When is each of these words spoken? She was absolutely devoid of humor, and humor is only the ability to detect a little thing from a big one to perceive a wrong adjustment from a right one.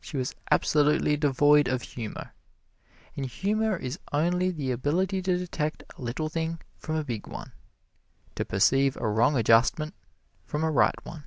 She 0.00 0.16
was 0.16 0.34
absolutely 0.50 1.18
devoid 1.18 1.68
of 1.68 1.82
humor, 1.82 2.32
and 3.14 3.26
humor 3.26 3.76
is 3.76 3.98
only 4.10 4.50
the 4.50 4.70
ability 4.70 5.20
to 5.20 5.36
detect 5.36 5.82
a 5.94 6.00
little 6.00 6.30
thing 6.30 6.62
from 6.78 6.96
a 6.96 7.04
big 7.04 7.26
one 7.26 7.52
to 8.36 8.46
perceive 8.46 8.96
a 8.96 9.06
wrong 9.06 9.36
adjustment 9.36 9.92
from 10.46 10.64
a 10.64 10.70
right 10.70 10.96
one. 11.04 11.24